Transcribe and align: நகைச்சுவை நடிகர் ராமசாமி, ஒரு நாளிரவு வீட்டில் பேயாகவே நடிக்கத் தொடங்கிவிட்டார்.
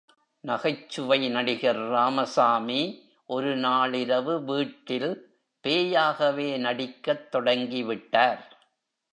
நகைச்சுவை 0.43 1.29
நடிகர் 1.29 1.89
ராமசாமி, 1.89 3.09
ஒரு 3.25 3.57
நாளிரவு 3.57 4.43
வீட்டில் 4.43 5.39
பேயாகவே 5.63 6.57
நடிக்கத் 6.57 7.35
தொடங்கிவிட்டார். 7.35 8.57